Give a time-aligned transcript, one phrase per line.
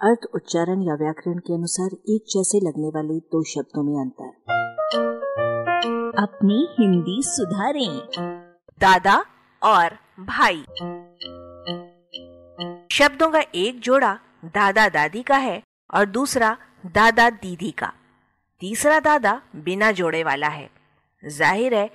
[0.00, 4.28] अर्थ, उच्चारण या व्याकरण के अनुसार एक जैसे लगने वाले दो शब्दों में अंतर
[6.18, 7.98] अपनी हिंदी सुधारें,
[8.80, 9.14] दादा
[9.62, 10.60] और भाई।
[12.90, 14.12] शब्दों का एक जोड़ा
[14.44, 15.62] दादा दादी का है
[15.94, 16.56] और दूसरा
[16.86, 17.92] दादा दीदी का।
[18.60, 20.68] तीसरा दादा बिना जोड़े वाला है।
[21.22, 21.90] ज़ाहिर है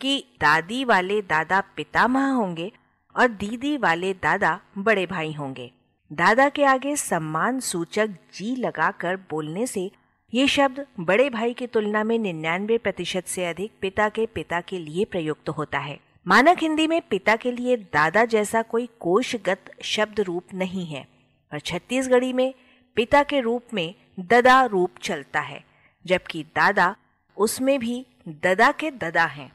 [0.00, 2.70] कि दादी वाले दादा पितामह होंगे
[3.14, 5.70] और दीदी वाले दादा बड़े भाई होंगे।
[6.10, 9.90] दादा के आगे सम्मान सूचक जी लगाकर बोलने से
[10.32, 14.78] ये शब्द बड़े भाई की तुलना में निन्यानवे प्रतिशत से अधिक पिता के पिता के
[14.78, 20.20] लिए प्रयुक्त होता है। मानक हिंदी में पिता के लिए दादा जैसा कोई कोशगत शब्द
[20.20, 21.06] रूप नहीं है
[21.52, 22.54] और छत्तीसगढ़ी में
[22.96, 25.64] पिता के रूप में ददा रूप चलता है,
[26.04, 26.94] जबकि दादा
[27.36, 29.52] उसमें भी ददा के ददा हैं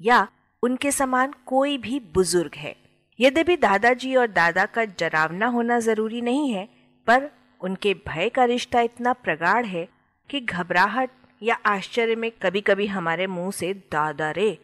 [0.00, 0.26] या
[0.62, 2.76] उनके समान कोई भी बुज़ुर्ग है।
[3.20, 6.68] यद्यपि दादाजी और दादा का जरावना होना ज़रूरी नहीं है,
[7.06, 7.30] पर
[7.60, 9.88] उनके भय का रिश्ता इतना प्रगाढ़ है
[10.30, 11.10] कि घबराहट
[11.42, 14.58] या आश्चर्य में कभी कभी हमारे मुँह से दादा रे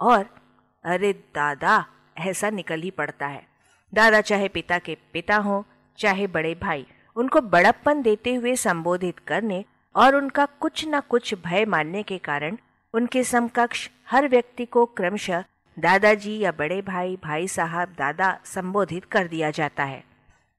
[0.00, 0.24] और
[0.84, 1.84] अरे दादा,
[2.18, 3.46] ऐसा निकल ही पड़ता है।
[3.92, 5.64] दादा चाहे पिता के पिता हो,
[5.98, 11.64] चाहे बड़े भाई, उनको बड़प्पन देते हुए संबोधित करने और उनका कुछ न कुछ भय
[11.64, 12.56] मानने के कारण
[12.94, 15.44] उनके समकक्ष हर व्यक्ति को क्रमशः
[15.80, 20.02] दादाजी या बड़े भाई भाई साहब, दादा संबोधित कर दिया जाता है।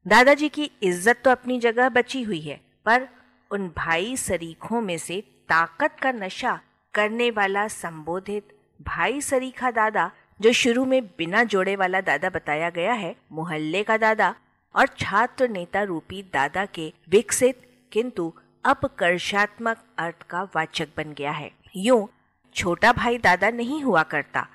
[0.06, 3.08] दादाजी की इज़्ज़त तो अपनी जगह बची हुई है, पर
[3.52, 5.20] उन भाई सरीखों में से
[5.50, 6.60] ताकत का नशा
[6.94, 8.48] करने वाला संबोधित
[8.80, 13.98] भाई सरीखा दादा, जो शुरू में बिना जोड़े वाला दादा बताया गया है, मोहल्ले का
[13.98, 14.34] दादा
[14.76, 18.32] और छात्र नेता रूपी दादा के विकसित, किंतु
[18.66, 22.08] अपकर्षात्मक अर्थ का वाचक बन गया है। यूँ
[22.56, 24.48] छोटा भाई दादा नहीं हुआ करता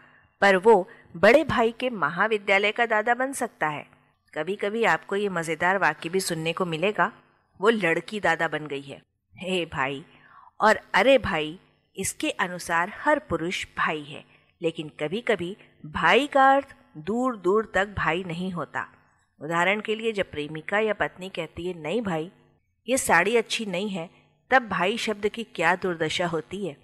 [0.43, 3.87] पर वो बड़े भाई के महाविद्यालय का दादा बन सकता है।
[4.35, 7.13] कभी कभी आपको ये मज़ेदार वाक्य भी सुनने को मिलेगा।
[7.61, 9.01] वो लड़की दादा बन गई है।
[9.35, 10.05] हे भाई,
[10.61, 11.59] और अरे भाई,
[11.97, 14.25] इसके अनुसार हर पुरुष भाई है,
[14.61, 18.87] लेकिन कभी कभी भाई का अर्थ दूर दूर तक भाई नहीं होता।
[19.41, 22.31] उदाहरण के लिए जब प्रेमिका या पत्नी कहती है, नहीं भाई,
[22.89, 24.09] ये साड़ी अच्छी नहीं है,
[24.51, 26.77] तब भाई शब्द की क्या दुर्दशा होती है?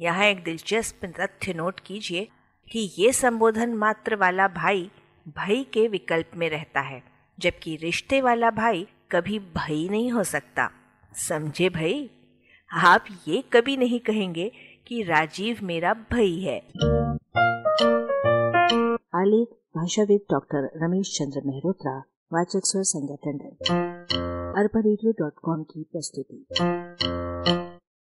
[0.00, 2.28] यहाँ एक दिलचस्प तथ्य नोट कीजिए।
[2.72, 4.90] कि ये संबोधन मात्र वाला भाई
[5.28, 7.02] भाई के विकल्प में रहता है,
[7.38, 10.70] जबकि रिश्ते वाला भाई कभी भाई नहीं हो सकता।
[11.14, 12.10] समझे भाई?
[12.72, 14.52] आप ये कभी नहीं कहेंगे
[14.86, 16.58] कि राजीव मेरा भाई है।
[19.14, 21.98] आलेख भाषाविद डॉक्टर रमेश चंद्र मेहरोत्रा,
[22.32, 23.56] वाचक स्वर संज्ञा टंडन।
[24.58, 24.82] अरबा
[25.62, 26.46] की प्रस्तुति।